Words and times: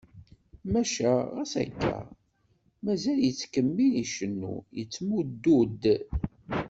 Maca 0.71 1.11
ɣas 1.35 1.53
akka, 1.63 1.93
mazal 2.83 3.19
yettkemmil 3.23 3.93
icennu, 4.03 4.55
yettmuddu-d. 4.77 5.83